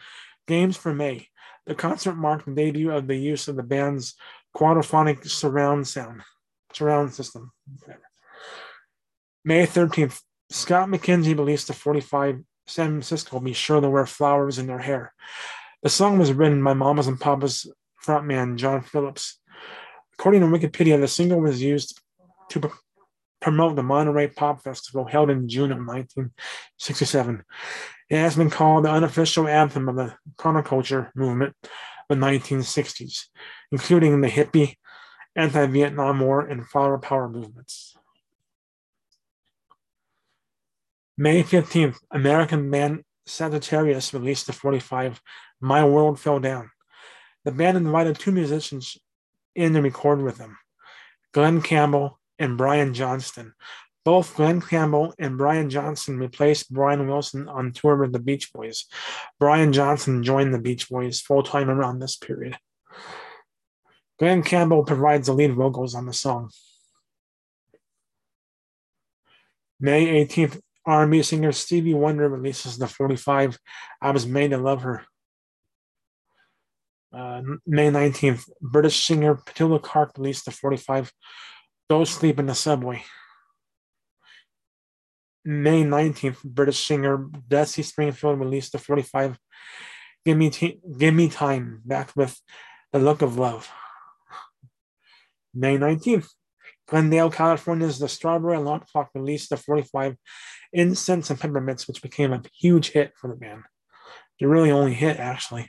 [0.47, 1.29] Games for May.
[1.67, 4.15] The concert marked the debut of the use of the band's
[4.57, 6.23] quadraphonic surround sound
[6.73, 7.53] surround system.
[9.45, 10.21] May 13th,
[10.51, 14.79] Scott McKenzie believes the 45 San Francisco will Be Sure to Wear Flowers in Their
[14.79, 15.13] Hair.
[15.83, 17.67] The song was written by Mamas and Papas
[18.05, 19.41] frontman John Phillips.
[20.19, 22.01] According to Wikipedia, the single was used
[22.51, 22.71] to
[23.41, 27.43] promote the Monterey Pop Festival held in June of 1967.
[28.09, 31.69] It has been called the unofficial anthem of the counterculture movement of
[32.09, 33.27] the 1960s,
[33.71, 34.77] including the hippie,
[35.37, 37.98] anti Vietnam War, and flower power movements.
[41.21, 45.21] May 15th, American band Sagittarius released the 45
[45.61, 46.71] My World Fell Down.
[47.45, 48.97] The band invited two musicians
[49.57, 50.59] in to record with them
[51.35, 53.55] Glen Campbell and Brian Johnston.
[54.05, 58.85] Both Glen Campbell and Brian Johnston replaced Brian Wilson on tour with the Beach Boys.
[59.41, 62.57] Brian Johnston joined the Beach Boys full time around this period.
[64.21, 66.51] Glen Campbell provides the lead vocals on the song.
[69.81, 73.59] May 18th, R&B singer Stevie Wonder releases the 45
[74.01, 75.05] I Was Made to Love Her.
[77.13, 81.13] Uh, May 19th, British singer Petula Clark released the 45
[81.91, 83.03] don't sleep in the subway.
[85.45, 89.39] May 19th, British singer Dusty Springfield released the 45
[90.25, 92.39] Give Me, T- Give Me Time back with
[92.93, 93.71] The Look of Love.
[95.55, 96.29] May 19th,
[96.87, 100.17] Glendale, California's The Strawberry Alarm Clock released the 45
[100.73, 103.63] Incense and Peppermints, which became a huge hit for the band.
[104.39, 105.69] They're really only hit, actually.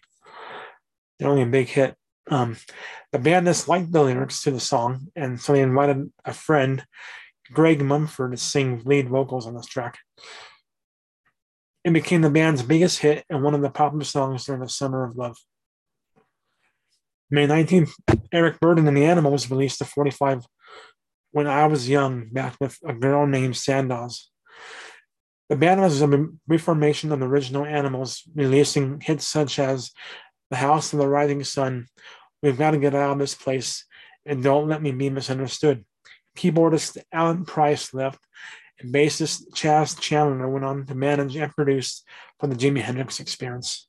[1.17, 1.95] They're only a big hit.
[2.29, 2.57] Um,
[3.11, 6.85] the band disliked the lyrics to the song, and so they invited a friend,
[7.51, 9.97] Greg Munford, to sing lead vocals on this track.
[11.83, 15.03] It became the band's biggest hit and one of the popular songs during the Summer
[15.03, 15.37] of Love.
[17.31, 17.91] May 19th,
[18.31, 20.45] Eric Burdon and the Animals released the 45
[21.31, 24.29] When I Was Young, back with a girl named Sandoz.
[25.49, 29.91] The band was a reformation of the original Animals, releasing hits such as
[30.51, 31.87] The House of the Rising Sun,
[32.41, 33.85] We've got to get out of this place
[34.25, 35.85] and don't let me be misunderstood.
[36.37, 38.19] Keyboardist Alan Price left,
[38.79, 42.03] and bassist Chas Chandler went on to manage and produce
[42.39, 43.87] for the Jimi Hendrix experience.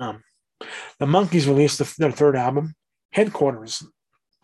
[0.00, 0.24] Um,
[0.98, 2.74] the Monkees released the, their third album,
[3.12, 3.84] Headquarters.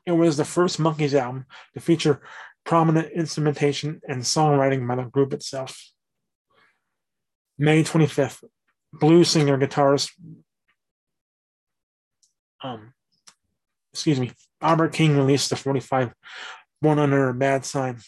[0.07, 2.22] It was the first Monkees album to feature
[2.65, 5.93] prominent instrumentation and songwriting by the group itself.
[7.59, 8.45] May 25th,
[8.93, 10.11] blues singer guitarist,
[12.63, 12.95] um,
[13.93, 16.13] excuse me, Albert King released the 45
[16.81, 17.99] Born Under a Bad Sign.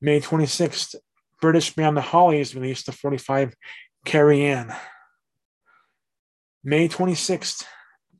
[0.00, 0.94] May 26th,
[1.40, 3.54] British band The Hollies released the 45
[4.04, 4.74] Carrie Ann.
[6.62, 7.64] May 26th,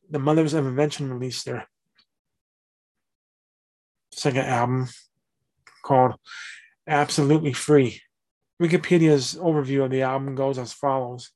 [0.09, 1.67] the Mothers of Invention released their
[4.21, 4.87] second album
[5.83, 6.15] called
[6.87, 8.03] Absolutely Free.
[8.63, 11.31] Wikipedia's overview of the album goes as follows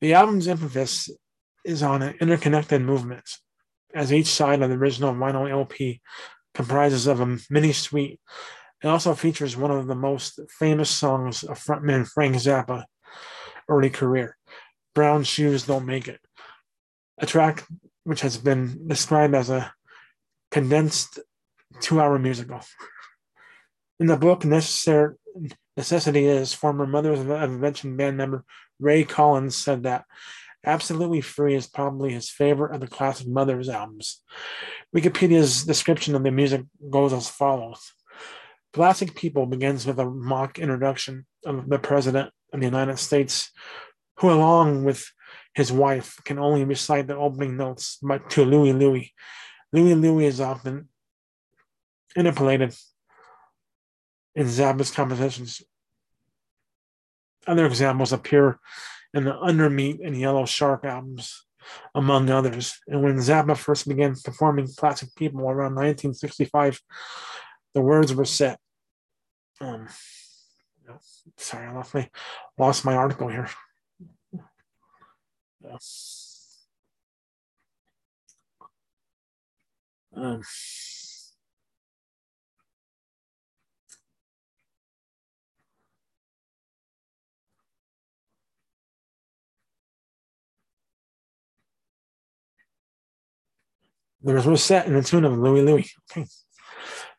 [0.00, 1.10] The album's emphasis
[1.64, 3.40] is on interconnected movements,
[3.94, 6.00] as each side of the original vinyl LP
[6.54, 8.20] comprises of a mini suite.
[8.82, 12.84] It also features one of the most famous songs of frontman Frank Zappa
[13.68, 14.36] early career,
[14.94, 16.20] Brown Shoes Don't Make It,
[17.18, 17.64] a track
[18.04, 19.72] which has been described as a
[20.50, 21.20] condensed
[21.82, 22.60] two hour musical.
[24.00, 25.14] In the book, Necessary,
[25.76, 28.44] Necessity is, former Mothers of Invention band member
[28.80, 30.04] Ray Collins said that
[30.64, 34.22] Absolutely Free is probably his favorite of the classic Mothers albums.
[34.94, 37.92] Wikipedia's description of the music goes as follows
[38.72, 43.50] Plastic People begins with a mock introduction of the President of the United States,
[44.18, 45.10] who, along with
[45.54, 49.12] his wife, can only recite the opening notes but to Louie Louie.
[49.72, 50.88] Louie Louie is often
[52.16, 52.74] interpolated
[54.34, 55.62] in Zappa's compositions.
[57.46, 58.58] Other examples appear
[59.14, 61.44] in the Uncle Meat and Yellow Shark albums,
[61.94, 62.78] among others.
[62.86, 66.80] And when Zappa first began performing Plastic People around 1965,
[67.74, 68.58] the words were set.
[69.60, 69.88] Um,
[71.36, 72.10] sorry, I lost my
[72.58, 73.48] lost my article here.
[80.14, 80.42] Um,
[94.22, 95.90] the was set in the tune of Louie Louie.
[96.10, 96.26] Okay.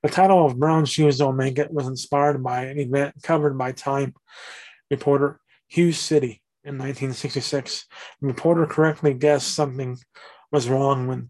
[0.01, 3.71] The title of Brown Shoes Don't Make It was inspired by an event covered by
[3.71, 4.13] Time
[4.91, 7.85] reporter Hugh Sidey in 1966.
[8.21, 9.97] The reporter correctly guessed something
[10.51, 11.29] was wrong when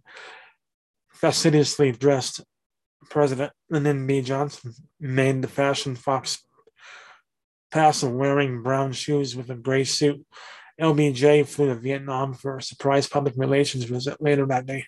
[1.11, 2.41] fastidiously dressed
[3.09, 4.21] President Lyndon B.
[4.21, 6.43] Johnson made the fashion fox
[7.71, 10.25] pass of wearing brown shoes with a gray suit.
[10.81, 14.85] LBJ flew to Vietnam for a surprise public relations visit later that day.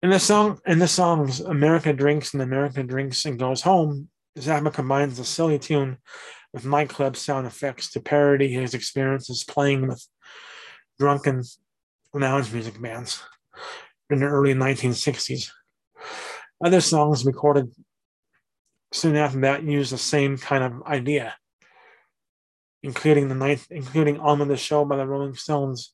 [0.00, 4.08] In the song, in the songs, America drinks and America drinks and goes home.
[4.38, 5.98] Zappa combines the silly tune
[6.52, 10.06] with nightclub sound effects to parody his experiences playing with
[11.00, 11.42] drunken
[12.14, 13.20] lounge music bands
[14.08, 15.50] in the early 1960s.
[16.64, 17.72] Other songs recorded
[18.92, 21.34] soon after that use the same kind of idea,
[22.84, 25.92] including the ninth, including "On the Show" by the Rolling Stones,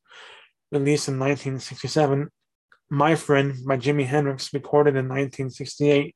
[0.71, 2.31] released in 1967,
[2.91, 6.15] my Friend by Jimi Hendrix, recorded in 1968,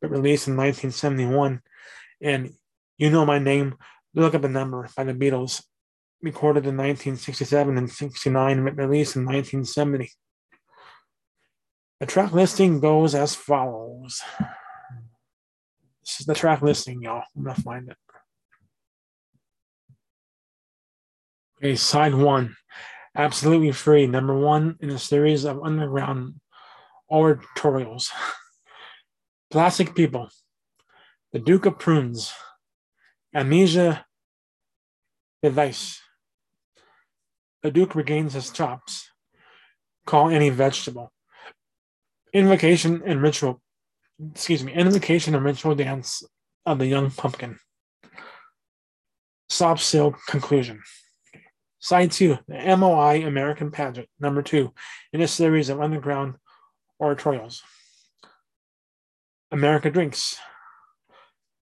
[0.00, 1.60] but released in 1971.
[2.22, 2.52] And
[2.98, 3.76] You Know My Name,
[4.14, 5.62] Look Up the Number by the Beatles,
[6.22, 10.10] recorded in 1967 and 69, but released in 1970.
[12.00, 14.22] The track listing goes as follows.
[16.02, 17.24] This is the track listing, y'all.
[17.34, 17.96] I'm gonna find it.
[21.58, 22.54] Okay, side one
[23.16, 26.34] absolutely free, number one in a series of underground
[27.10, 28.10] oratorials.
[29.50, 30.28] Plastic People,
[31.32, 32.32] The Duke of Prunes,
[33.34, 34.04] Amnesia
[35.42, 35.98] Vivace.
[37.62, 39.10] The Duke regains his chops.
[40.06, 41.12] Call any vegetable.
[42.32, 43.60] Invocation and ritual,
[44.32, 46.22] excuse me, invocation and ritual dance
[46.64, 47.58] of the young pumpkin.
[49.48, 50.82] Soft silk conclusion.
[51.78, 54.72] Side two, the MOI American Pageant, number two,
[55.12, 56.34] in a series of underground
[57.00, 57.60] oratorios.
[59.52, 60.38] America Drinks,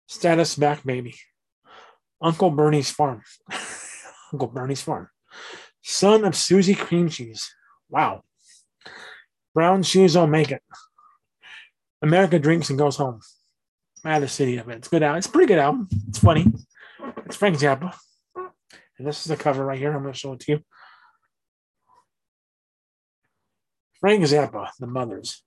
[0.07, 1.17] Status Back Baby,
[2.21, 3.23] Uncle Bernie's Farm,
[4.33, 5.09] Uncle Bernie's Farm,
[5.83, 7.51] Son of Susie Cream Cheese,
[7.89, 8.23] wow,
[9.55, 10.63] Brown Shoes Don't Make It,
[12.03, 13.21] America Drinks and Goes Home,
[14.05, 14.77] the city of it.
[14.77, 15.19] It's good album.
[15.19, 15.89] It's pretty good album.
[16.09, 16.47] It's funny.
[17.25, 17.95] It's Frank Zappa.
[18.99, 19.93] And this is the cover right here.
[19.93, 20.61] I'm going to show it to you.
[24.01, 25.43] Frank Zappa, The Mothers.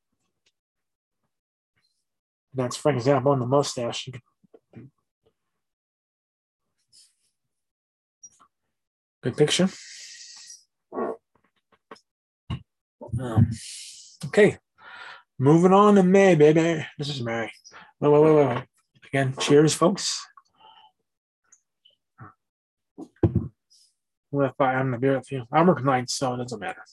[2.54, 4.10] That's Frank Zappa on the mustache.
[9.22, 9.70] Good picture.
[13.20, 13.50] Um,
[14.26, 14.58] okay.
[15.38, 16.86] Moving on to May, baby.
[16.98, 17.52] This is Mary.
[18.00, 18.64] Wait, wait, wait, wait.
[19.08, 20.26] Again, cheers, folks.
[24.32, 25.46] If I the beer with you?
[25.52, 26.84] I'm working nights, so it doesn't matter.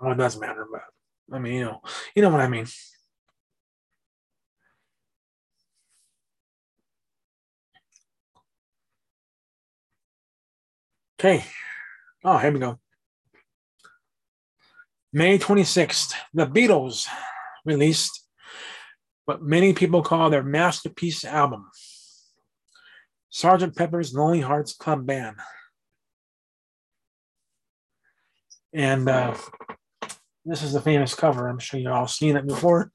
[0.00, 0.82] Well, it doesn't matter, but
[1.34, 1.80] I mean, you know,
[2.14, 2.66] you know what I mean.
[11.18, 11.44] Okay.
[12.24, 12.78] Oh, here we go.
[15.12, 17.06] May 26th, the Beatles
[17.64, 18.28] released
[19.24, 21.70] what many people call their masterpiece album,
[23.32, 23.74] Sgt.
[23.74, 25.36] Pepper's Lonely Hearts Club Band.
[28.74, 29.36] And uh,
[30.44, 31.48] this is the famous cover.
[31.48, 32.90] I'm sure you've all seen it before,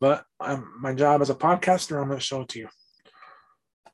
[0.00, 2.68] but I'm, my job as a podcaster, I'm going to show it to you.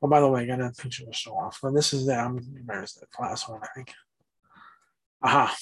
[0.01, 1.59] Oh, by the way, I got a picture to show off.
[1.61, 3.93] But this is the um, where's the last one, I think.
[5.23, 5.55] Aha.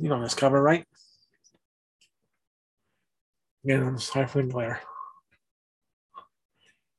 [0.00, 0.84] You know this cover, right?
[3.64, 4.80] Again, I'm the glare.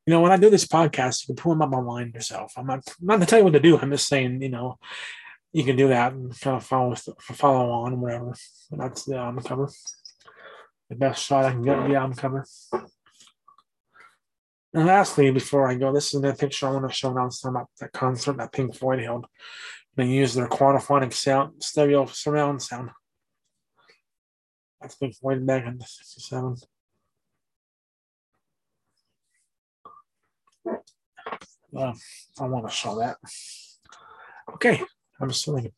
[0.05, 2.53] You know, when I do this podcast, you can pull them up online yourself.
[2.57, 3.77] I'm not not to tell you what to do.
[3.77, 4.77] I'm just saying, you know,
[5.55, 8.35] you can do that and kind of follow follow on, whatever.
[8.71, 9.69] That's the album cover.
[10.89, 12.45] The best shot I can get the album cover.
[14.73, 17.55] And lastly, before I go, this is the picture I want to show now some
[17.55, 19.27] about that concert that Pink Floyd held.
[19.95, 22.89] They used their quadraphonic sound, stereo surround sound.
[24.81, 26.57] That's Pink Floyd back in '67.
[31.77, 31.93] Uh,
[32.41, 33.15] I want to show that.
[34.53, 34.83] Okay,
[35.19, 35.73] I'm still like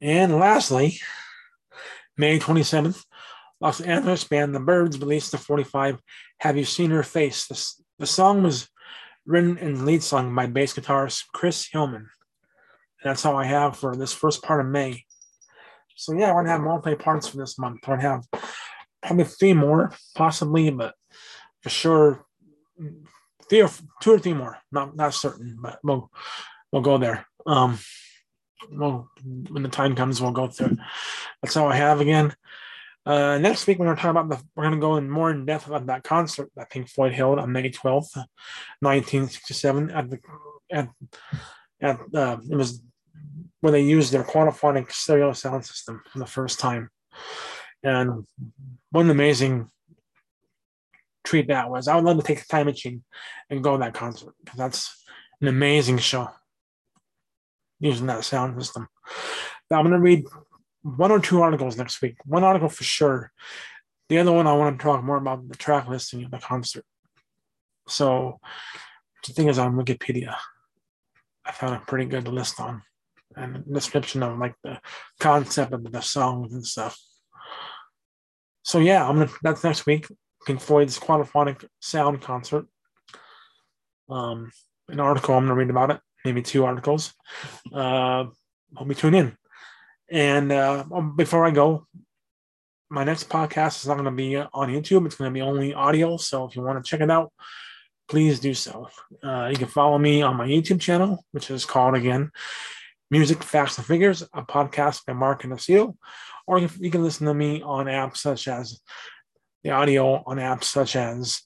[0.00, 0.98] And lastly,
[2.16, 3.04] May 27th,
[3.60, 6.00] Los Angeles band The Byrds released the 45
[6.40, 7.46] Have You Seen Her Face?
[7.46, 8.68] The, the song was
[9.26, 12.08] written and lead sung by bass guitarist Chris Hillman.
[13.02, 15.04] And that's all I have for this first part of May.
[15.96, 17.80] So yeah, we're gonna have multi parts for this month.
[17.86, 18.24] We're gonna have
[19.02, 20.94] probably three more, possibly, but
[21.62, 22.24] for sure,
[23.48, 23.70] three or
[24.00, 24.58] two or three more.
[24.72, 26.10] Not not certain, but we'll
[26.72, 27.26] we'll go there.
[27.46, 27.78] Um,
[28.70, 29.08] well,
[29.48, 30.76] when the time comes, we'll go through.
[31.42, 32.34] That's all I have again.
[33.06, 35.46] Uh, next week, we're to talk about the, we're going to go in more in
[35.46, 38.14] depth about that concert that Pink Floyd held on May 12th,
[38.80, 40.18] 1967 at the,
[40.70, 40.88] at,
[41.80, 42.82] at, uh, it was
[43.60, 46.90] where they used their quadraphonic stereo sound system for the first time.
[47.82, 48.26] And
[48.90, 49.70] what an amazing
[51.28, 51.88] treat that was.
[51.88, 53.04] I would love to take a time machine
[53.50, 55.04] and go to that concert because that's
[55.40, 56.30] an amazing show
[57.80, 58.88] using that sound system.
[59.70, 60.24] Now I'm going to read
[60.82, 62.16] one or two articles next week.
[62.24, 63.30] One article for sure.
[64.08, 66.84] The other one I want to talk more about the track listing of the concert.
[67.88, 68.40] So
[69.26, 70.34] the thing is on Wikipedia.
[71.44, 72.82] I found a pretty good list on
[73.36, 74.80] and description of like the
[75.20, 76.98] concept of the songs and stuff.
[78.62, 80.06] So yeah, I'm gonna that's next week.
[80.48, 82.64] Pink Floyd's quadraphonic sound concert.
[84.08, 84.50] Um,
[84.88, 87.12] an article I'm gonna read about it, maybe two articles.
[87.70, 88.24] Uh,
[88.74, 89.36] hope you tune in.
[90.10, 91.86] And uh, um, before I go,
[92.88, 95.04] my next podcast is not going to be on YouTube.
[95.04, 96.16] It's going to be only audio.
[96.16, 97.30] So if you want to check it out,
[98.08, 98.88] please do so.
[99.22, 102.30] Uh, you can follow me on my YouTube channel, which is called again
[103.10, 105.94] Music, Facts, and Figures, a podcast by Mark and Aceto.
[106.46, 108.80] Or you can listen to me on apps such as
[109.62, 111.42] the audio on apps such as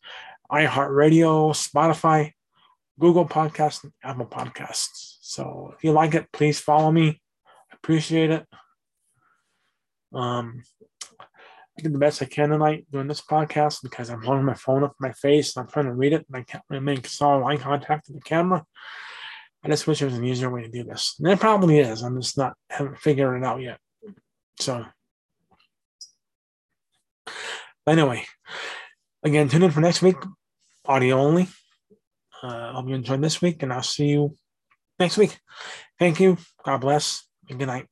[0.50, 2.32] iHeartRadio, Spotify,
[3.00, 5.16] Google Podcasts, and Apple Podcasts.
[5.20, 7.22] So if you like it, please follow me
[7.82, 8.46] appreciate it.
[10.14, 10.62] Um,
[11.20, 14.84] I did the best I can tonight doing this podcast because I'm holding my phone
[14.84, 17.44] up my face and I'm trying to read it and I can't really make solid
[17.44, 18.64] eye contact with the camera.
[19.64, 21.14] I just wish there was an easier way to do this.
[21.18, 22.02] And there probably is.
[22.02, 23.78] I'm just not haven't figured it out yet.
[24.60, 24.84] So
[27.86, 28.24] anyway,
[29.22, 30.16] again, tune in for next week,
[30.84, 31.48] audio only.
[32.42, 34.36] Uh, hope you enjoyed this week, and I'll see you
[34.98, 35.38] next week.
[35.98, 36.38] Thank you.
[36.64, 37.86] God bless and good night.